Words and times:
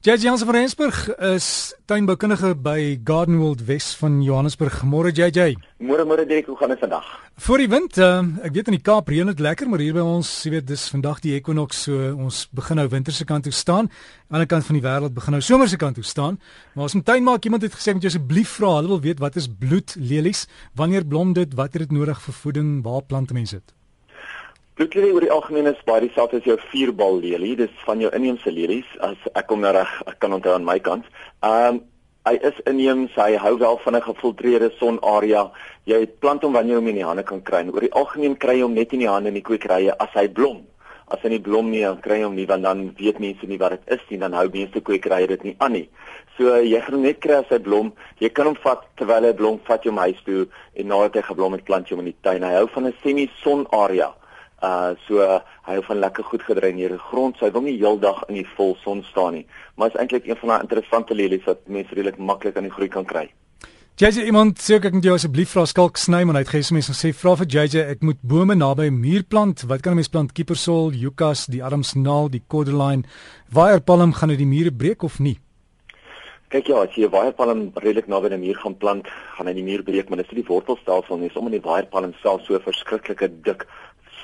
JJ 0.00 0.16
Jansen 0.16 0.46
van 0.46 0.54
Rensburg 0.54 1.16
is 1.16 1.74
tuinboukundige 1.84 2.54
by 2.56 3.00
Garden 3.04 3.36
World 3.36 3.64
Wes 3.68 3.90
van 4.00 4.22
Johannesburg. 4.24 4.78
Môre 4.88 5.10
JJ. 5.12 5.58
Môre 5.76 6.06
môre 6.08 6.24
Dirk, 6.24 6.46
hoe 6.48 6.56
gaan 6.56 6.70
dit 6.72 6.78
vandag? 6.80 7.04
Voor 7.36 7.60
die 7.60 7.68
wind, 7.68 7.98
uh, 8.00 8.22
ek 8.40 8.54
weet 8.56 8.70
in 8.72 8.78
die 8.78 8.80
Kaap 8.80 9.10
reën 9.12 9.28
dit 9.28 9.42
lekker, 9.44 9.68
maar 9.68 9.82
hier 9.84 9.98
by 9.98 10.00
ons, 10.00 10.30
jy 10.46 10.54
weet, 10.54 10.64
dis 10.70 10.86
vandag 10.88 11.20
die 11.20 11.34
ekwinoks, 11.36 11.82
so 11.84 12.14
ons 12.16 12.38
begin 12.56 12.80
nou 12.80 12.86
winter 12.88 13.12
se 13.12 13.26
kant 13.28 13.44
toe 13.44 13.52
staan. 13.52 13.90
Aan 13.92 14.24
die 14.24 14.38
ander 14.38 14.48
kant 14.54 14.68
van 14.70 14.78
die 14.78 14.84
wêreld 14.86 15.16
begin 15.18 15.36
nou 15.36 15.42
somer 15.44 15.68
se 15.68 15.80
kant 15.82 16.00
toe 16.00 16.06
staan. 16.08 16.40
Maar 16.72 16.86
ons 16.88 16.96
moet 16.96 17.06
tuin 17.10 17.26
maak. 17.28 17.50
Iemand 17.50 17.68
het 17.68 17.76
gesê 17.76 17.92
moet 17.92 18.08
jy 18.08 18.14
asseblief 18.14 18.54
vra, 18.56 18.70
hulle 18.78 18.94
wil 18.94 19.02
weet 19.04 19.20
wat 19.20 19.36
is 19.36 19.50
bloedlelies? 19.52 20.46
Wanneer 20.80 21.04
blom 21.04 21.36
dit? 21.36 21.52
Wat 21.60 21.76
het 21.76 21.84
dit 21.84 21.92
nodig 21.92 22.24
vir 22.24 22.38
voeding? 22.40 22.72
Waar 22.88 23.04
plant 23.04 23.36
mense 23.36 23.60
dit? 23.60 23.76
Bloedlelie 24.80 25.12
oor 25.12 25.20
die 25.20 25.32
algemeen 25.34 25.66
is 25.68 25.80
baie 25.84 26.00
dieselfde 26.00 26.38
as 26.40 26.46
jou 26.48 26.54
vierbal 26.70 27.18
lelie. 27.20 27.50
Dis 27.58 27.82
van 27.84 28.00
jou 28.00 28.08
inheemse 28.16 28.48
lelies 28.48 28.88
as 29.04 29.26
ek 29.36 29.50
kom 29.50 29.60
nou 29.60 29.74
reg 29.76 29.90
kan 30.24 30.32
onthou 30.32 30.54
aan 30.56 30.64
my 30.64 30.78
kant. 30.80 31.10
Ehm 31.44 31.66
um, 31.74 31.80
hy 32.24 32.32
is 32.48 32.62
inheems, 32.70 33.12
hy 33.20 33.34
hou 33.42 33.52
wel 33.60 33.76
van 33.84 33.96
'n 33.98 34.06
gefiltreerde 34.06 34.70
sonarea. 34.78 35.42
Jy 35.84 36.06
plant 36.24 36.42
hom 36.42 36.56
wanneer 36.56 36.78
jy 36.78 36.80
hom 36.80 36.88
in 36.88 36.96
die 37.00 37.04
hande 37.04 37.24
kan 37.28 37.42
kry. 37.42 37.60
Oor 37.68 37.84
die 37.84 37.92
algemeen 37.92 38.38
kry 38.38 38.54
jy 38.56 38.62
hom 38.62 38.72
net 38.74 38.92
in 38.96 39.04
die 39.04 39.08
hande 39.08 39.28
in 39.28 39.34
die 39.34 39.44
kwekerye 39.44 39.98
as 39.98 40.14
hy 40.14 40.28
blom. 40.28 40.64
As 41.12 41.20
hy 41.22 41.28
nie 41.28 41.40
blom 41.48 41.70
nie, 41.70 41.82
dan 41.82 42.00
kry 42.00 42.16
jy 42.20 42.24
hom 42.24 42.36
nie 42.36 42.46
want 42.46 42.62
dan 42.62 42.94
weet 42.96 43.20
mense 43.20 43.46
nie 43.46 43.58
wat 43.58 43.76
dit 43.76 43.98
is 43.98 44.06
nie, 44.08 44.18
dan 44.18 44.32
hou 44.32 44.48
meeste 44.48 44.80
kwekerye 44.80 45.26
dit 45.26 45.44
nie 45.44 45.56
aan 45.58 45.72
nie. 45.72 45.88
So 46.38 46.56
jy 46.56 46.80
gaan 46.80 46.94
hom 46.94 47.02
net 47.02 47.20
kry 47.20 47.34
as 47.34 47.50
hy 47.50 47.58
blom. 47.58 47.92
Jy 48.18 48.32
kan 48.32 48.46
hom 48.46 48.56
vat 48.64 48.88
terwyl 48.96 49.28
hy 49.28 49.32
blom, 49.32 49.60
vat 49.68 49.84
jy 49.84 49.90
hom 49.90 50.00
huis 50.00 50.24
toe 50.24 50.46
en 50.74 50.88
nadat 50.88 51.20
hy 51.20 51.22
geblom 51.28 51.52
het, 51.52 51.64
plant 51.64 51.88
jy 51.88 51.96
hom 51.96 52.06
in 52.06 52.12
die 52.14 52.22
tuin. 52.22 52.42
Hy 52.42 52.54
hou 52.54 52.66
van 52.72 52.86
'n 52.86 52.94
semi-sonarea. 53.02 54.14
Uh 54.62 54.92
so 55.06 55.22
uh, 55.24 55.40
hy 55.64 55.78
hou 55.78 55.84
van 55.86 55.98
lekker 55.98 56.24
goed 56.24 56.42
gedreineerde 56.42 56.98
grond. 56.98 57.36
So 57.36 57.46
hy 57.46 57.52
wil 57.52 57.64
nie 57.64 57.78
heeldag 57.78 58.24
in 58.28 58.34
die 58.34 58.48
vol 58.56 58.76
son 58.84 59.02
staan 59.08 59.38
nie. 59.38 59.46
Maar 59.76 59.88
is 59.88 60.00
eintlik 60.00 60.26
een 60.28 60.36
van 60.36 60.48
daai 60.48 60.64
interessante 60.66 61.14
lelies 61.14 61.46
wat 61.48 61.64
mense 61.66 61.94
redelik 61.94 62.18
maklik 62.18 62.56
aan 62.56 62.68
die 62.68 62.74
groei 62.74 62.88
kan 62.88 63.08
kry. 63.08 63.30
JJ 64.00 64.22
iemand 64.30 64.60
sê 64.64 64.78
ek 64.78 64.94
moet 64.96 65.04
jou 65.04 65.12
asseblief 65.12 65.50
vra 65.52 65.66
skalk 65.68 65.98
sny 66.00 66.22
maar 66.24 66.38
hy 66.38 66.44
het 66.46 66.52
gesê 66.54 66.72
mense 66.72 66.94
sê 66.96 67.10
vra 67.12 67.34
vir 67.36 67.48
JJ 67.52 67.82
ek 67.96 68.04
moet 68.04 68.20
bome 68.22 68.54
naby 68.56 68.88
'n 68.88 69.00
muur 69.00 69.24
plant. 69.28 69.64
Wat 69.68 69.82
kan 69.82 69.92
'n 69.92 70.00
mens 70.00 70.08
plant? 70.08 70.32
Kiepersol, 70.32 70.92
Yucas, 70.92 71.46
die 71.46 71.62
Adamsnaal, 71.64 72.30
die 72.30 72.42
Cordyline. 72.48 73.04
Waaierpalm 73.52 74.12
gaan 74.12 74.28
dit 74.28 74.38
die 74.38 74.46
mure 74.46 74.72
breek 74.72 75.02
of 75.02 75.18
nie? 75.20 75.38
Kyk 76.50 76.66
ja, 76.66 76.80
as 76.82 76.94
jy 76.96 77.04
'n 77.04 77.10
waaierpalm 77.10 77.72
redelik 77.74 78.08
naby 78.08 78.28
'n 78.32 78.40
muur 78.40 78.56
gaan 78.56 78.76
plant, 78.76 79.06
gaan 79.36 79.46
hy 79.46 79.52
die 79.52 79.62
muur 79.62 79.82
breek, 79.82 80.08
maar 80.08 80.18
dis 80.18 80.32
nie 80.32 80.42
die 80.42 80.48
wortelstelsel 80.48 81.18
nie. 81.18 81.28
Dis 81.28 81.36
omdat 81.36 81.52
die 81.52 81.68
waaierpalm 81.68 82.14
self 82.22 82.40
so 82.42 82.58
verskriklike 82.58 83.28
dik 83.42 83.66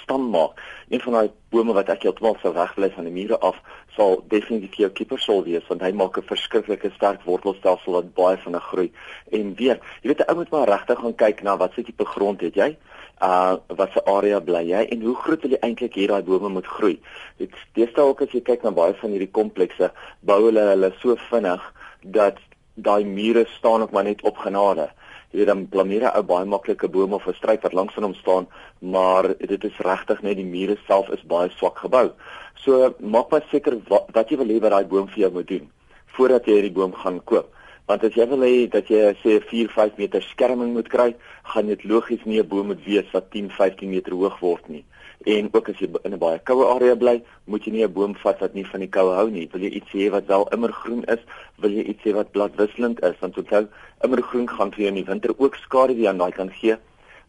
stam 0.06 0.30
maak. 0.30 0.54
Een 0.88 1.00
van 1.00 1.12
daai 1.12 1.30
bome 1.50 1.74
wat 1.74 1.88
ek 1.90 2.04
heeltemal 2.06 2.36
sou 2.38 2.52
wegbly 2.54 2.88
van 2.94 3.08
die 3.08 3.14
mure 3.14 3.38
af, 3.42 3.56
sal 3.96 4.20
definitief 4.30 4.78
jou 4.78 4.90
kiepersol 4.94 5.42
wees 5.46 5.66
want 5.70 5.82
hy 5.82 5.90
maak 5.98 6.18
'n 6.18 6.28
verskriklike 6.30 6.90
sterk 6.94 7.24
wortelstelsel 7.26 7.98
wat 7.98 8.12
baie 8.14 8.36
vinnig 8.36 8.66
groei. 8.70 8.90
En 9.32 9.54
weer, 9.58 9.80
jy 10.02 10.08
weet 10.08 10.22
'n 10.22 10.30
ou 10.30 10.36
moet 10.36 10.50
maar 10.50 10.68
regtig 10.68 10.98
gaan 10.98 11.14
kyk 11.14 11.42
na 11.42 11.56
wat 11.56 11.72
se 11.74 11.82
tipe 11.82 12.04
grond 12.04 12.40
het 12.40 12.54
jy? 12.54 12.76
Uh 13.22 13.56
wat 13.68 13.90
se 13.92 14.04
area 14.04 14.40
bly 14.40 14.62
jy 14.62 14.82
en 14.92 15.00
hoe 15.02 15.16
groot 15.16 15.42
wil 15.42 15.50
jy 15.50 15.58
eintlik 15.60 15.94
hier 15.94 16.08
daai 16.08 16.22
bome 16.22 16.48
moet 16.48 16.66
groei? 16.66 17.00
Dit 17.38 17.50
deesdae 17.74 18.04
ook 18.04 18.22
as 18.22 18.30
jy 18.30 18.40
kyk 18.40 18.62
na 18.62 18.70
baie 18.70 18.94
van 18.94 19.10
hierdie 19.10 19.32
komplekse, 19.32 19.90
bou 20.20 20.44
hulle 20.44 20.60
hulle 20.60 20.92
so 21.00 21.16
vinnig 21.30 21.72
dat 22.02 22.38
daai 22.74 23.04
mure 23.04 23.46
staan 23.58 23.82
ook 23.82 23.90
maar 23.90 24.04
net 24.04 24.22
op 24.22 24.36
genade 24.36 24.90
jy 25.36 25.44
weet 25.44 25.50
dan 25.52 25.66
planere 25.68 26.08
ou 26.16 26.22
baie 26.24 26.48
maklike 26.48 26.88
bome 26.88 27.14
of 27.14 27.26
'n 27.28 27.34
struik 27.36 27.62
wat 27.62 27.74
langs 27.76 27.94
van 27.94 28.04
hom 28.04 28.14
staan, 28.14 28.46
maar 28.80 29.36
dit 29.38 29.64
is 29.64 29.78
regtig 29.84 30.22
net 30.22 30.36
die 30.36 30.44
mure 30.44 30.76
self 30.86 31.08
is 31.10 31.26
baie 31.28 31.50
swak 31.50 31.76
gebou. 31.78 32.10
So 32.54 32.94
maak 33.00 33.30
maar 33.30 33.44
seker 33.50 33.76
wat, 33.88 34.08
wat 34.12 34.30
jy 34.30 34.36
wil 34.36 34.48
hê 34.48 34.60
wat 34.60 34.70
daai 34.70 34.88
boom 34.88 35.08
vir 35.08 35.20
jou 35.24 35.32
moet 35.32 35.48
doen 35.48 35.68
voordat 36.16 36.46
jy 36.46 36.54
hierdie 36.54 36.72
boom 36.72 36.94
gaan 36.94 37.20
koop. 37.24 37.52
Want 37.86 38.04
as 38.04 38.14
jy 38.14 38.26
wil 38.28 38.40
hê 38.40 38.70
dat 38.70 38.88
jy 38.88 39.12
sê 39.22 39.40
4, 39.44 39.68
5 39.68 39.98
meter 39.98 40.22
skerming 40.22 40.72
moet 40.72 40.88
kry, 40.88 41.14
gaan 41.44 41.66
dit 41.66 41.84
logies 41.84 42.24
nie 42.24 42.40
'n 42.40 42.48
boom 42.48 42.66
moet 42.66 42.84
wees 42.84 43.10
wat 43.12 43.30
10, 43.30 43.50
15 43.50 43.90
meter 43.90 44.12
hoog 44.12 44.40
word 44.40 44.68
nie. 44.68 44.84
En 45.24 45.48
ook 45.52 45.68
as 45.68 45.78
jy 45.78 45.88
in 46.04 46.12
'n 46.12 46.18
baie 46.18 46.38
koue 46.38 46.64
area 46.64 46.94
bly, 46.96 47.22
moet 47.44 47.64
jy 47.64 47.72
nie 47.72 47.84
'n 47.84 47.92
boom 47.92 48.14
vat 48.14 48.40
wat 48.40 48.54
nie 48.54 48.66
van 48.66 48.80
die 48.80 48.88
koue 48.88 49.14
hou 49.14 49.30
nie. 49.30 49.48
Wil 49.52 49.60
jy 49.60 49.70
iets 49.70 49.92
hê 49.92 50.10
wat 50.10 50.26
wel 50.26 50.48
immergroen 50.52 51.04
is, 51.04 51.18
wil 51.56 51.70
jy 51.70 51.82
iets 51.82 52.04
hê 52.04 52.12
wat 52.12 52.30
bladwisselend 52.32 53.02
is, 53.02 53.18
want 53.20 53.38
onthou, 53.38 53.66
immergroen 54.04 54.48
gaan 54.48 54.70
vir 54.70 54.78
jou 54.78 54.88
in 54.88 54.94
die 54.94 55.04
winter 55.04 55.34
ook 55.38 55.54
skade 55.54 55.94
wie 55.94 56.08
aan 56.08 56.18
daai 56.18 56.32
kan 56.32 56.50
gee. 56.50 56.76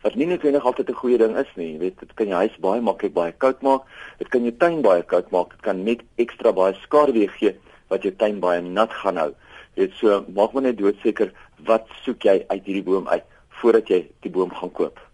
Wat 0.02 0.16
nie 0.16 0.28
noodwendig 0.28 0.66
altyd 0.66 0.90
'n 0.90 0.94
goeie 0.94 1.18
ding 1.18 1.38
is 1.38 1.56
nie. 1.56 1.72
Jy 1.74 1.80
weet, 1.80 2.00
dit 2.00 2.14
kan 2.14 2.28
jou 2.28 2.38
huis 2.38 2.58
baie 2.60 2.82
maklik 2.82 3.14
baie 3.14 3.32
koud 3.32 3.62
maak. 3.62 3.82
Dit 4.18 4.30
kan 4.30 4.44
jou 4.44 4.52
tuin 4.58 4.82
baie 4.82 5.04
koud 5.04 5.32
maak. 5.32 5.50
Dit 5.50 5.62
kan 5.62 5.84
net 5.84 6.02
ekstra 6.18 6.52
baie 6.54 6.74
skade 6.74 7.12
weer 7.14 7.30
gee 7.30 7.56
wat 7.90 8.04
jou 8.04 8.12
tuin 8.12 8.40
baie 8.40 8.62
nat 8.62 8.94
gaan 8.94 9.18
hou. 9.18 9.34
Jy 9.76 9.82
weet, 9.84 9.94
so 9.94 10.26
maak 10.34 10.54
maar 10.54 10.64
net 10.64 10.78
doodseker 10.78 11.32
wat 11.66 11.88
soek 12.04 12.24
jy 12.24 12.46
uit 12.48 12.64
hierdie 12.66 12.84
boom 12.84 13.08
uit 13.08 13.24
voordat 13.50 13.88
jy 13.88 14.08
die 14.22 14.32
boom 14.32 14.52
gaan 14.54 14.72
koop. 14.72 15.07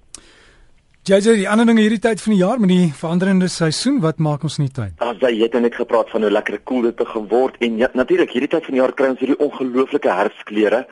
Sê 1.03 1.17
die 1.19 1.49
ander 1.51 1.65
dinge 1.67 1.81
hierdie 1.83 1.99
tyd 1.99 2.21
van 2.23 2.31
die 2.31 2.37
jaar 2.39 2.61
met 2.63 2.69
die 2.71 2.85
veranderende 2.95 3.49
seisoen, 3.51 3.97
wat 3.99 4.21
maak 4.23 4.45
ons 4.47 4.55
in 4.55 4.69
die 4.69 4.71
tuin? 4.71 4.93
As 5.03 5.17
jy 5.19 5.33
het 5.41 5.57
net 5.59 5.75
gepraat 5.75 6.07
van 6.13 6.23
hoe 6.23 6.29
lekker 6.31 6.55
koel 6.63 6.85
dit 6.87 6.95
te 6.95 7.03
geword 7.09 7.57
en 7.59 7.75
ja, 7.81 7.89
natuurlik 7.91 8.31
hierdie 8.31 8.47
tyd 8.53 8.63
van 8.63 8.77
die 8.77 8.79
jaar 8.79 8.93
kry 8.95 9.09
ons 9.11 9.19
hierdie 9.19 9.35
ongelooflike 9.43 10.07
herfskleure. 10.07 10.85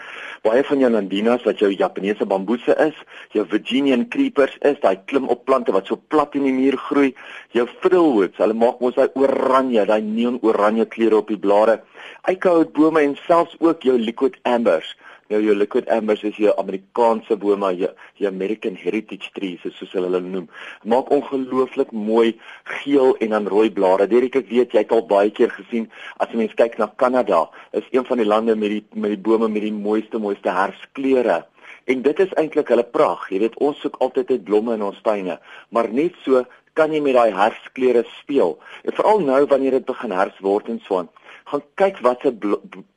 Baie 0.44 0.66
van 0.68 0.84
jou 0.84 0.90
nandinas 0.92 1.46
wat 1.48 1.64
jou 1.64 1.70
Japaneese 1.72 2.28
bamboese 2.28 2.76
is, 2.90 2.98
jou 3.32 3.46
Virginian 3.54 4.04
creepers 4.12 4.58
is, 4.68 4.76
daai 4.84 5.00
klim 5.08 5.32
op 5.32 5.46
plante 5.48 5.72
wat 5.72 5.88
so 5.88 5.96
plat 6.12 6.36
in 6.36 6.44
die 6.50 6.58
muur 6.60 6.76
groei, 6.90 7.14
jou 7.56 7.70
fiddlewoods, 7.78 8.36
hulle 8.44 8.58
maak 8.66 8.84
mos 8.84 9.00
daai 9.00 9.16
oranje, 9.16 9.88
daai 9.88 10.02
neon 10.04 10.42
oranje 10.44 10.90
kleure 10.92 11.22
op 11.24 11.32
die 11.32 11.40
blare. 11.40 11.80
Eikehoutbome 12.28 13.08
en 13.08 13.16
selfs 13.30 13.56
ook 13.64 13.88
jou 13.88 13.96
liquid 13.96 14.36
ambers 14.44 14.92
Nou 15.32 15.40
jou 15.40 15.54
liquid 15.56 15.88
ambers 15.96 16.24
is 16.28 16.36
jou 16.36 16.52
Amerikaanse 16.60 17.38
bome, 17.40 17.70
jou, 17.80 17.90
jou 18.20 18.28
American 18.28 18.76
Heritage 18.76 19.30
trees 19.36 19.62
soos 19.78 19.94
hulle 19.96 20.10
hulle 20.10 20.20
noem. 20.26 20.50
Maak 20.92 21.12
ongelooflik 21.16 21.94
mooi 21.96 22.34
geel 22.82 23.16
en 23.24 23.36
dan 23.38 23.48
rooi 23.54 23.70
blare. 23.72 24.10
Derek 24.12 24.36
ek 24.42 24.50
weet 24.50 24.76
jy 24.76 24.84
het 24.84 24.92
al 24.92 25.06
baie 25.08 25.32
keer 25.32 25.54
gesien 25.56 25.88
as 26.20 26.34
jy 26.34 26.42
mens 26.42 26.58
kyk 26.60 26.76
na 26.82 26.90
Kanada, 27.00 27.46
is 27.72 27.88
een 27.96 28.04
van 28.10 28.20
die 28.20 28.28
lande 28.28 28.58
met 28.60 28.76
die 28.76 28.84
met 28.92 29.16
die 29.16 29.22
bome 29.30 29.48
met 29.48 29.64
die 29.64 29.72
mooiste 29.76 30.20
mooiste 30.20 30.52
herfskleure. 30.52 31.46
En 31.88 32.04
dit 32.04 32.20
is 32.20 32.36
eintlik 32.38 32.74
hulle 32.74 32.84
pragt. 32.84 33.32
Jy 33.32 33.40
weet 33.46 33.60
ons 33.64 33.80
soek 33.80 33.96
altyd 34.04 34.36
uit 34.36 34.44
blomme 34.44 34.76
in 34.76 34.84
ons 34.84 35.00
tuine, 35.06 35.40
maar 35.72 35.88
net 35.96 36.20
so 36.26 36.44
kan 36.76 36.92
jy 36.92 37.00
met 37.04 37.16
daai 37.16 37.32
herfskleure 37.36 38.04
speel. 38.20 38.58
En 38.84 39.00
veral 39.00 39.24
nou 39.24 39.42
wanneer 39.48 39.80
dit 39.80 39.88
begin 39.88 40.12
herfs 40.16 40.44
word 40.44 40.68
en 40.72 40.84
so 40.84 41.00
aan 41.00 41.10
gaan 41.52 41.64
kyk 41.76 42.00
watse 42.06 42.32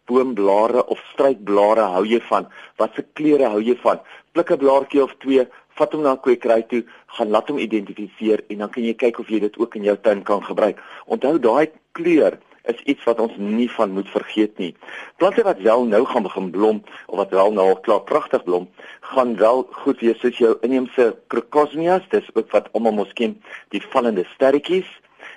boomblare 0.07 0.85
of 0.87 1.01
struikblare 1.13 1.89
hou 1.97 2.05
jy 2.07 2.21
van? 2.31 2.47
Watse 2.79 3.03
kleure 3.19 3.51
hou 3.51 3.61
jy 3.63 3.77
van? 3.83 4.01
Pluk 4.33 4.51
'n 4.51 4.63
blaartjie 4.63 5.03
of 5.03 5.15
twee, 5.25 5.47
vat 5.79 5.93
hom 5.93 6.03
na 6.03 6.13
'n 6.15 6.23
kwekery 6.23 6.63
toe, 6.71 6.83
gaan 7.17 7.31
laat 7.31 7.49
hom 7.49 7.59
identifiseer 7.59 8.45
en 8.49 8.59
dan 8.59 8.71
kan 8.71 8.85
jy 8.85 8.95
kyk 8.95 9.19
of 9.19 9.29
jy 9.29 9.41
dit 9.41 9.59
ook 9.59 9.75
in 9.75 9.83
jou 9.83 9.97
tuin 9.97 10.23
kan 10.23 10.43
gebruik. 10.43 10.79
Onthou 11.07 11.39
daai 11.39 11.71
kleur 11.93 12.39
is 12.65 12.81
iets 12.85 13.05
wat 13.05 13.21
ons 13.21 13.37
nie 13.37 13.71
van 13.71 13.91
moet 13.91 14.09
vergeet 14.09 14.59
nie. 14.59 14.75
Plante 15.17 15.43
wat 15.43 15.59
wel 15.59 15.85
nou 15.85 16.05
gaan 16.05 16.23
begin 16.23 16.51
blom 16.51 16.83
of 17.07 17.17
wat 17.17 17.31
wel 17.31 17.53
nou 17.53 17.69
al 17.69 17.81
klaar 17.81 18.01
pragtig 18.01 18.45
blom, 18.45 18.69
gaan 19.01 19.37
wel 19.37 19.67
goed 19.71 20.01
wees 20.01 20.21
soos 20.21 20.39
jou 20.39 20.57
inheemse 20.61 21.17
crocosmias, 21.27 22.09
dis 22.09 22.31
ook 22.35 22.51
wat 22.51 22.69
almal 22.73 22.93
mos 22.93 23.13
ken, 23.13 23.43
die 23.69 23.83
vallende 23.83 24.25
sterretjies 24.35 24.89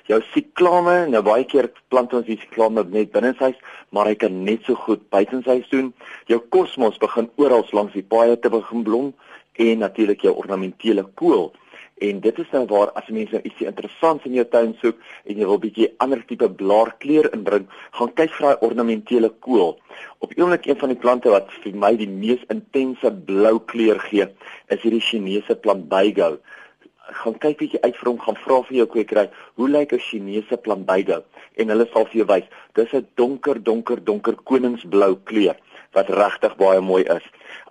jou 0.07 0.19
siklame, 0.31 0.95
nou 1.12 1.22
baie 1.25 1.45
keer 1.50 1.69
plant 1.91 2.13
ons 2.16 2.28
die 2.28 2.40
siklame 2.40 2.85
net 2.94 3.12
binnenshuis, 3.13 3.57
maar 3.91 4.09
hy 4.09 4.16
kan 4.19 4.44
net 4.47 4.66
so 4.68 4.79
goed 4.88 5.03
buitenshuis 5.13 5.68
doen. 5.72 5.94
Jou 6.31 6.40
kosmos 6.53 7.00
begin 7.01 7.29
oral 7.41 7.68
langs 7.75 7.95
die 7.95 8.06
paaie 8.06 8.38
te 8.40 8.51
begin 8.53 8.85
blom 8.88 9.13
en 9.57 9.79
natuurlik 9.84 10.23
jou 10.23 10.35
ornamentele 10.38 11.06
kool. 11.19 11.50
En 11.97 12.19
dit 12.22 12.40
is 12.40 12.51
nou 12.53 12.62
waar 12.69 12.91
as 13.00 13.07
mense 13.09 13.34
nou 13.34 13.41
ietsie 13.41 13.66
interessants 13.66 14.25
in 14.29 14.35
jou 14.38 14.44
tuin 14.46 14.75
soek 14.84 15.00
en 15.25 15.40
jy 15.40 15.47
wil 15.50 15.57
bietjie 15.63 15.88
ander 16.03 16.22
tipe 16.29 16.46
blaarkleur 16.59 17.31
inbring, 17.34 17.66
gaan 17.97 18.12
kyk 18.19 18.35
vir 18.35 18.46
daai 18.46 18.66
ornamentele 18.67 19.31
kool. 19.41 19.73
Op 20.22 20.35
oomblik 20.37 20.70
een 20.70 20.78
van 20.78 20.93
die 20.93 20.99
plante 21.02 21.34
wat 21.34 21.49
vir 21.64 21.73
my 21.73 21.96
die 21.97 22.09
mees 22.11 22.43
intense 22.53 23.11
blou 23.26 23.58
kleur 23.72 23.97
gee, 24.05 24.29
is 24.70 24.84
hierdie 24.85 25.02
Chinese 25.02 25.58
plant 25.64 25.90
Baigo 25.90 26.35
gaan 27.22 27.38
kyk 27.40 27.58
bietjie 27.58 27.82
uit 27.82 27.96
vir 27.96 28.09
hom 28.09 28.20
gaan 28.20 28.40
vra 28.44 28.62
vir 28.70 28.78
jou 28.78 28.88
kwekery 28.96 29.30
hoe 29.56 29.70
lyk 29.70 29.94
'n 29.94 30.00
Chinese 30.00 30.58
plambeide 30.58 31.24
en 31.56 31.70
hulle 31.70 31.88
sal 31.94 32.06
vir 32.06 32.18
jou 32.22 32.28
wys 32.34 32.48
dis 32.74 32.94
'n 32.94 33.08
donker 33.16 33.64
donker 33.64 34.04
donker 34.04 34.36
koningsblou 34.44 35.16
kleur 35.24 35.56
wat 35.94 36.09
regtig 36.09 36.56
baie 36.58 36.82
mooi 36.82 37.04
is. 37.04 37.24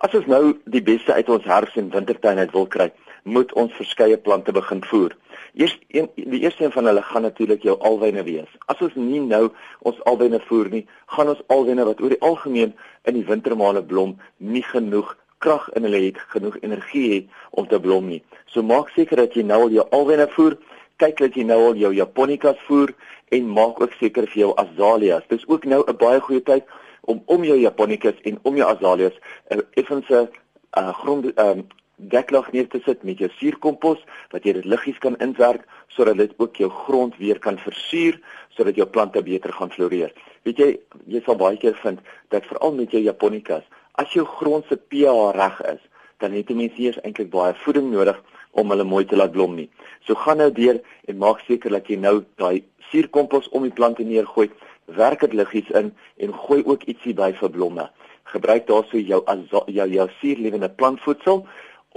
As 0.03 0.13
ons 0.13 0.25
nou 0.25 0.57
die 0.65 0.81
beste 0.81 1.13
uit 1.13 1.29
ons 1.29 1.45
herfs 1.45 1.77
en 1.79 1.93
wintertuin 1.93 2.37
uit 2.37 2.51
wil 2.51 2.67
kry 2.67 2.91
moet 3.23 3.53
ons 3.53 3.73
verskeie 3.73 4.17
plante 4.17 4.51
begin 4.55 4.83
voer. 4.83 5.15
Eers 5.53 5.79
een 5.87 6.09
die 6.15 6.39
eerste 6.39 6.63
een 6.63 6.71
van 6.71 6.85
hulle 6.85 7.01
gaan 7.01 7.21
natuurlik 7.21 7.63
jou 7.63 7.77
alwyne 7.89 8.23
wees. 8.23 8.49
As 8.71 8.81
ons 8.81 8.95
nie 8.95 9.19
nou 9.19 9.49
ons 9.79 10.03
alwyne 10.11 10.39
voer 10.49 10.69
nie 10.69 10.83
gaan 11.15 11.31
ons 11.33 11.43
alwyne 11.47 11.85
wat 11.85 12.01
oor 12.01 12.13
die 12.15 12.21
algemeen 12.21 12.75
in 13.03 13.13
die 13.13 13.25
wintermaande 13.25 13.83
blom 13.83 14.17
nie 14.37 14.63
genoeg 14.63 15.15
krag 15.43 15.69
in 15.75 15.83
hulle 15.83 16.01
het 16.05 16.17
genoeg 16.33 16.57
energie 16.61 17.13
het 17.13 17.25
om 17.51 17.67
te 17.67 17.79
blom 17.79 18.07
nie. 18.07 18.23
So 18.45 18.63
maak 18.63 18.89
seker 18.95 19.17
dat 19.23 19.33
jy 19.37 19.43
nou 19.43 19.61
al 19.67 19.75
jou 19.75 19.85
alwenne 19.91 20.27
voer, 20.35 20.57
kyk 20.97 21.17
dat 21.17 21.37
jy 21.37 21.45
nou 21.45 21.59
al 21.69 21.75
jou 21.77 21.93
japonikas 21.93 22.59
voer 22.67 22.93
en 23.35 23.49
maak 23.53 23.81
ook 23.81 23.93
seker 23.99 24.27
vir 24.31 24.43
jou 24.45 24.51
azaleas. 24.57 25.27
Dis 25.29 25.47
ook 25.47 25.65
nou 25.65 25.83
'n 25.87 25.97
baie 25.97 26.19
goeie 26.19 26.43
tyd 26.43 26.63
om 27.01 27.21
om 27.25 27.43
jou 27.43 27.57
japonikas 27.57 28.21
en 28.23 28.39
om 28.43 28.55
jou 28.55 28.67
azaleas 28.69 29.13
'n 29.49 29.61
effense 29.73 30.29
uh, 30.77 30.93
grond 30.93 31.39
um, 31.39 31.67
deklag 31.97 32.51
neer 32.51 32.67
te 32.69 32.79
sit 32.85 33.03
met 33.03 33.17
jou 33.17 33.29
suurkompos 33.39 34.03
wat 34.31 34.43
jy 34.45 34.53
dit 34.53 34.65
liggies 34.65 34.97
kan 35.01 35.17
inwerk 35.23 35.65
sodat 35.87 36.17
dit 36.17 36.33
ook 36.37 36.55
jou 36.55 36.69
grond 36.69 37.15
weer 37.17 37.39
kan 37.39 37.57
versuur 37.57 38.19
sodat 38.53 38.75
jou 38.75 38.85
plante 38.85 39.21
beter 39.23 39.53
gaan 39.53 39.71
floreer. 39.71 40.13
Weet 40.45 40.57
jy, 40.57 40.69
jy 41.05 41.21
sal 41.25 41.37
baie 41.37 41.57
keer 41.57 41.77
vind 41.81 41.99
dat 42.33 42.45
veral 42.45 42.73
met 42.73 42.91
jou 42.91 43.01
japonikas, 43.01 43.65
as 43.97 44.13
jou 44.13 44.25
grond 44.37 44.65
se 44.69 44.77
pH 44.77 45.13
reg 45.35 45.61
is, 45.73 45.81
dan 46.21 46.33
het 46.37 46.49
jy 46.49 46.55
mens 46.57 46.77
eers 46.81 46.99
eintlik 47.01 47.29
baie 47.33 47.53
voeding 47.63 47.89
nodig 47.91 48.17
om 48.57 48.71
hulle 48.73 48.85
mooi 48.85 49.03
te 49.05 49.17
laat 49.17 49.33
blom 49.33 49.55
nie. 49.57 49.67
So 50.05 50.17
gaan 50.17 50.41
nou 50.41 50.49
deur 50.53 50.79
en 51.09 51.21
maak 51.21 51.41
seker 51.45 51.73
dat 51.73 51.89
jy 51.89 51.97
nou 52.01 52.21
daai 52.41 52.63
suurkompos 52.91 53.49
om 53.57 53.65
die 53.67 53.73
plante 53.73 54.05
neergooi, 54.05 54.49
werk 54.97 55.25
dit 55.25 55.33
liggies 55.37 55.69
in 55.75 55.91
en 56.23 56.35
gooi 56.45 56.61
ook 56.63 56.85
ietsie 56.89 57.13
by 57.17 57.33
vir 57.39 57.53
blomme. 57.53 57.87
Gebruik 58.31 58.67
daarso 58.67 58.99
jou 58.99 59.21
jou 59.67 59.87
jou 59.93 60.07
suurlewende 60.19 60.69
plantvoedsel 60.69 61.45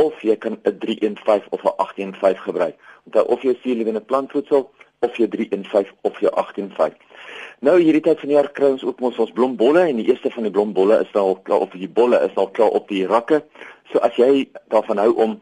of 0.01 0.23
jy 0.25 0.37
kan 0.37 0.59
'n 0.65 0.79
315 0.79 1.49
of 1.51 1.65
'n 1.65 1.75
815 1.77 2.45
gebruik. 2.49 2.77
Onthou 3.05 3.25
of 3.29 3.43
jy 3.43 3.55
suurlewende 3.63 4.01
plantvoedsel 4.01 4.71
of 5.01 5.17
jy 5.17 5.29
315 5.33 5.93
of 6.05 6.19
jy 6.21 6.29
815. 6.29 6.97
Nou 7.65 7.77
hierdie 7.81 8.03
tyd 8.05 8.21
van 8.21 8.29
die 8.31 8.37
jaar 8.37 8.49
kry 8.57 8.73
ons 8.75 8.83
ook 8.85 8.99
mos 9.01 9.19
ons 9.23 9.33
blombolle 9.37 9.87
en 9.89 10.01
die 10.01 10.09
eerste 10.11 10.33
van 10.35 10.45
die 10.45 10.53
blombolle 10.53 10.99
is 11.05 11.15
al 11.17 11.39
klaar 11.47 11.65
of 11.65 11.77
die 11.77 11.89
bolle 11.89 12.21
is 12.27 12.37
al 12.41 12.51
klaar 12.57 12.75
op 12.77 12.89
die 12.93 13.07
rakke. 13.09 13.41
So 13.93 14.03
as 14.05 14.17
jy 14.21 14.49
daarvan 14.73 15.01
hou 15.01 15.13
om 15.25 15.39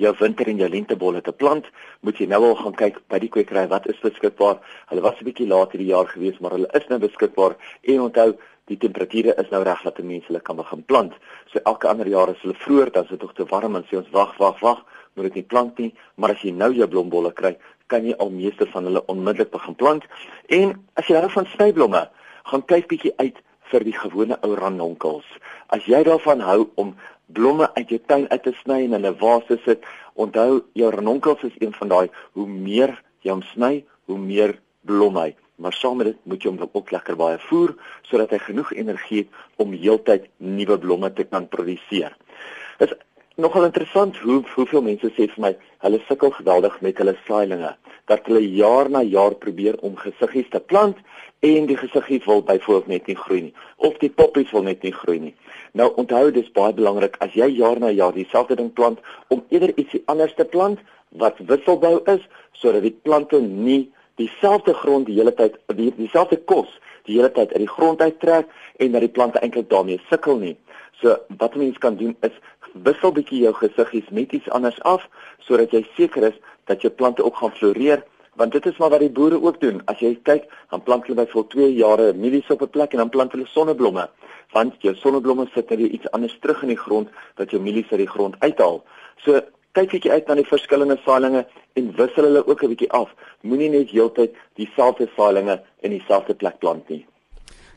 jou 0.00 0.12
winter 0.18 0.48
en 0.48 0.58
jou 0.58 0.68
lentebolle 0.72 1.20
te 1.22 1.34
plant, 1.36 1.66
moet 2.02 2.18
jy 2.18 2.26
nou 2.26 2.40
al 2.48 2.56
gaan 2.58 2.74
kyk 2.78 2.98
by 3.12 3.20
die 3.22 3.30
kwekery 3.30 3.68
wat 3.70 3.86
is 3.92 4.00
beskikbaar. 4.02 4.58
Hulle 4.90 5.04
was 5.04 5.20
'n 5.20 5.28
bietjie 5.30 5.46
laat 5.46 5.72
hierdie 5.72 5.92
jaar 5.92 6.08
gewees, 6.10 6.40
maar 6.40 6.56
hulle 6.56 6.70
is 6.74 6.88
nou 6.88 6.98
beskikbaar 6.98 7.54
en 7.82 8.00
onthou 8.00 8.34
die 8.66 8.78
temperature 8.78 9.34
is 9.38 9.50
nou 9.50 9.62
reg 9.62 9.82
dat 9.82 10.02
mense 10.02 10.26
hulle 10.26 10.40
kan 10.40 10.56
begin 10.56 10.82
plant. 10.82 11.12
So 11.52 11.60
elke 11.64 11.88
ander 11.88 12.08
jaar 12.08 12.30
as 12.30 12.42
hulle 12.42 12.54
vroeër 12.54 12.90
dan 12.92 13.04
is 13.04 13.10
dit 13.10 13.20
tog 13.20 13.34
te 13.34 13.44
warm 13.44 13.76
en 13.76 13.84
sê 13.84 13.96
ons 13.96 14.10
wag, 14.10 14.36
wag, 14.38 14.60
wag, 14.60 14.84
moet 15.14 15.24
dit 15.24 15.34
nie 15.34 15.48
plant 15.54 15.78
nie, 15.78 15.94
maar 16.16 16.30
as 16.30 16.42
jy 16.42 16.50
nou 16.50 16.72
jou 16.72 16.88
blombolle 16.88 17.32
kry, 17.32 17.56
kan 17.92 18.08
jy 18.08 18.16
al 18.18 18.32
meeste 18.32 18.66
van 18.72 18.88
hulle 18.88 19.04
onmiddellik 19.12 19.52
begin 19.52 19.76
plant. 19.76 20.04
En 20.48 20.76
as 21.00 21.08
jy 21.08 21.20
hou 21.20 21.30
van 21.36 21.48
snyblomme, 21.54 22.06
gaan 22.50 22.64
kyk 22.72 22.88
bietjie 22.90 23.14
uit 23.20 23.38
vir 23.72 23.84
die 23.86 23.96
gewone 23.96 24.38
ou 24.46 24.54
ranonkels. 24.58 25.28
As 25.72 25.84
jy 25.88 26.02
daarvan 26.08 26.42
hou 26.44 26.66
om 26.80 26.94
blomme 27.32 27.68
uit 27.76 27.92
jou 27.94 28.00
tuin 28.06 28.26
uit 28.30 28.42
te 28.44 28.52
sny 28.62 28.82
en 28.86 28.98
in 28.98 29.06
'n 29.06 29.18
vaas 29.20 29.44
te 29.46 29.58
sit. 29.64 29.84
Onthou, 30.14 30.64
jou 30.72 30.90
ranonkels 30.90 31.42
is 31.42 31.56
een 31.58 31.72
van 31.72 31.88
daai 31.88 32.08
hoe 32.32 32.46
meer 32.46 33.02
jy 33.20 33.30
hom 33.30 33.42
sny, 33.42 33.84
hoe 34.04 34.18
meer 34.18 34.58
blom 34.84 35.16
hy. 35.16 35.34
Maar 35.56 35.72
saam 35.72 35.96
met 35.96 36.06
dit 36.06 36.18
moet 36.22 36.42
jy 36.42 36.50
hom 36.50 36.68
ook 36.72 36.90
lekker 36.90 37.16
baie 37.16 37.38
voer 37.38 37.74
sodat 38.02 38.30
hy 38.30 38.38
genoeg 38.38 38.72
energie 38.72 39.18
het 39.18 39.28
om 39.56 39.72
heeltyd 39.72 40.28
nuwe 40.36 40.78
blomme 40.78 41.12
te 41.12 41.24
kan 41.24 41.48
produseer. 41.48 42.16
Dit 42.78 42.90
is 42.90 42.96
nogal 43.36 43.64
interessant 43.64 44.16
hoe 44.18 44.42
hoeveel 44.54 44.82
mense 44.82 45.08
sê 45.16 45.28
vir 45.34 45.42
my 45.44 45.56
hulle 45.84 46.00
sukkel 46.08 46.30
geweldig 46.30 46.80
met 46.80 46.98
hulle 46.98 47.16
saailinge 47.26 47.76
dat 48.10 48.26
hulle 48.26 48.42
jaar 48.50 48.90
na 48.90 49.02
jaar 49.02 49.34
probeer 49.34 49.78
om 49.80 49.96
gesiggies 49.96 50.48
te 50.50 50.60
plant 50.60 50.96
en 51.40 51.66
die 51.66 51.76
gesiggies 51.76 52.24
wil 52.24 52.42
byvoorbeeld 52.42 52.86
net 52.86 53.06
nie 53.06 53.16
groei 53.16 53.40
nie 53.48 53.54
of 53.76 53.98
die 54.02 54.10
poppies 54.10 54.50
wil 54.54 54.62
net 54.62 54.82
nie 54.82 54.94
groei 54.94 55.18
nie. 55.18 55.34
Nou 55.72 55.88
onthou 55.98 56.30
dis 56.30 56.50
baie 56.54 56.74
belangrik 56.74 57.16
as 57.24 57.34
jy 57.34 57.48
jaar 57.56 57.80
na 57.82 57.90
jaar 57.90 58.14
dieselfde 58.14 58.56
ding 58.60 58.72
plant 58.72 59.00
om 59.28 59.44
eerder 59.48 59.72
ietsie 59.76 60.02
anders 60.06 60.34
te 60.38 60.44
plant 60.44 60.82
wat 61.22 61.40
wisselbou 61.50 61.98
is 62.14 62.22
sodat 62.52 62.86
die 62.86 62.94
plante 63.02 63.40
nie 63.40 63.90
dieselfde 64.20 64.74
grond 64.74 65.06
die 65.06 65.18
hele 65.18 65.34
tyd 65.34 65.58
die 65.76 65.90
dieselfde 65.96 66.38
kos 66.52 66.70
die 67.08 67.16
hele 67.18 67.32
tyd 67.34 67.54
uit 67.54 67.64
die 67.64 67.74
grond 67.74 68.02
uittrek 68.02 68.50
en 68.78 68.92
dat 68.94 69.04
die 69.04 69.14
plante 69.16 69.40
eintlik 69.42 69.70
daarmee 69.70 70.00
sukkel 70.10 70.38
nie. 70.38 70.56
So 71.02 71.18
wat 71.38 71.54
mense 71.58 71.78
kan 71.78 71.96
doen 71.96 72.16
is 72.20 72.38
wissel 72.72 73.12
bietjie 73.12 73.42
jou 73.42 73.52
gesiggies 73.54 74.08
met 74.10 74.32
iets 74.32 74.50
anders 74.50 74.80
af 74.88 75.08
sodat 75.46 75.74
jy 75.74 75.82
seker 75.96 76.30
is 76.30 76.38
dat 76.70 76.80
jou 76.80 76.92
plante 76.92 77.24
ook 77.24 77.36
gaan 77.36 77.56
floreer 77.58 78.04
want 78.40 78.52
dit 78.52 78.66
is 78.66 78.78
maar 78.80 78.90
wat 78.90 79.02
die 79.04 79.10
boere 79.12 79.42
ook 79.42 79.60
doen. 79.60 79.82
As 79.92 79.98
jy 80.00 80.14
kyk, 80.24 80.46
dan 80.70 80.82
plant 80.82 81.04
hulle 81.06 81.18
byvoorbeeld 81.18 81.50
2 81.52 81.74
jare 81.74 82.12
mielies 82.16 82.48
op 82.50 82.62
'n 82.62 82.70
plek 82.70 82.92
en 82.92 82.98
dan 82.98 83.08
plant 83.08 83.32
hulle 83.32 83.46
sonneblomme 83.46 84.08
want 84.52 84.74
jou 84.84 84.94
sonneblomme 84.94 85.46
sit 85.54 85.70
net 85.70 85.80
iets 85.80 86.10
anders 86.10 86.36
terug 86.40 86.62
in 86.62 86.68
die 86.68 86.78
grond 86.78 87.08
wat 87.36 87.50
jou 87.50 87.60
mielies 87.62 87.90
uit 87.90 88.02
die 88.04 88.08
grond 88.14 88.36
uithaal. 88.38 88.82
So 89.24 89.40
kyk 89.72 89.90
bietjie 89.94 90.12
uit 90.12 90.26
na 90.28 90.34
die 90.34 90.48
verskillende 90.48 90.98
saailinge 91.04 91.46
en 91.78 91.94
wissel 91.96 92.28
hulle 92.28 92.46
ook 92.46 92.62
'n 92.62 92.68
bietjie 92.68 92.90
af. 92.90 93.14
Moenie 93.40 93.70
net 93.70 93.90
heeltyd 93.90 94.36
dieselfde 94.54 95.08
saailinge 95.16 95.62
in 95.80 95.90
dieselfde 95.90 96.34
plek 96.34 96.58
plant 96.58 96.88
nie. 96.88 97.06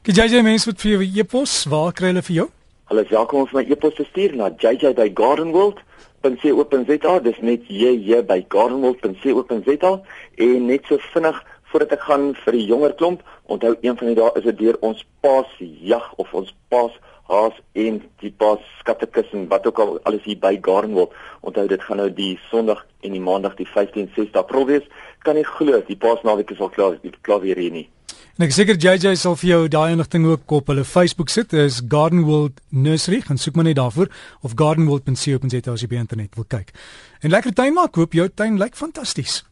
JJ 0.03 0.41
mens 0.41 0.65
wat 0.65 0.81
vir 0.81 0.91
jou 0.91 1.01
e-pos, 1.01 1.65
waar 1.65 1.93
kry 1.93 2.07
hulle 2.07 2.21
vir 2.21 2.35
jou? 2.35 2.49
Hulle 2.85 3.01
is 3.01 3.09
welkom 3.09 3.41
om 3.41 3.49
my 3.49 3.65
e-pos 3.65 3.97
te 3.97 4.05
stuur 4.05 4.37
na 4.37 4.53
jj@gardenworld.co.za. 4.61 7.13
Dis 7.19 7.39
net 7.41 7.65
jj 7.65 8.21
by 8.29 8.45
gardenworld.co.za 8.47 10.01
en 10.45 10.65
net 10.65 10.85
so 10.85 10.97
vinnig 11.15 11.37
voordat 11.71 11.91
ek 11.97 12.03
gaan 12.05 12.37
vir 12.43 12.53
die 12.53 12.69
jonger 12.69 12.93
klomp, 12.99 13.19
onthou 13.49 13.73
een 13.81 13.97
van 13.97 14.07
die 14.11 14.19
dae 14.21 14.31
is 14.37 14.45
dit 14.51 14.57
deur 14.59 14.77
ons 14.85 15.01
paas 15.25 15.49
jag 15.89 16.05
of 16.21 16.29
ons 16.37 16.53
paas 16.69 16.93
haas 17.25 17.57
en 17.73 18.05
die 18.21 18.33
paas 18.37 18.61
skattekussen 18.83 19.49
wat 19.49 19.65
ook 19.65 19.81
al 19.81 19.97
alles 20.05 20.21
hier 20.29 20.37
by 20.45 20.53
Gardenworld. 20.61 21.09
Onthou 21.41 21.65
dit 21.73 21.81
gaan 21.89 21.99
nou 22.03 22.11
die 22.13 22.37
Sondag 22.51 22.85
en 23.01 23.17
die 23.17 23.25
Maandag 23.31 23.57
die 23.57 23.71
15 23.73 24.13
6 24.13 24.37
April 24.45 24.69
wees. 24.69 24.85
Kan 25.25 25.41
jy 25.41 25.45
glo 25.57 25.73
die 25.89 25.97
paas 25.97 26.21
naweek 26.21 26.53
is 26.53 26.61
al 26.61 26.69
klaar, 26.69 27.01
die 27.01 27.09
klaar 27.25 27.41
weer 27.41 27.57
hier 27.57 27.73
nie. 27.81 27.89
En 28.35 28.43
ek 28.43 28.51
seker 28.51 28.75
JJ 28.75 29.13
sal 29.15 29.37
vir 29.39 29.47
jou 29.47 29.59
daai 29.71 29.93
inligting 29.93 30.25
ook 30.27 30.51
op 30.57 30.67
hulle 30.67 30.83
Facebook 30.83 31.29
sit. 31.31 31.53
Dit 31.53 31.69
is 31.69 31.77
Garden 31.87 32.25
World 32.27 32.59
Nursery. 32.67 33.21
Gaan 33.23 33.39
soek 33.39 33.55
maar 33.55 33.63
net 33.63 33.77
daarvoor 33.79 34.11
of 34.43 34.57
gardenworld.co.za 34.59 35.71
as 35.71 35.85
jy 35.85 35.87
by 35.87 36.01
internet 36.01 36.35
wil 36.35 36.43
kyk. 36.43 36.73
En 37.23 37.31
lekker 37.31 37.55
tuin 37.55 37.71
maak. 37.77 37.95
Hoop 37.95 38.11
jou 38.11 38.27
tuin 38.27 38.59
lyk 38.59 38.75
fantasties. 38.75 39.45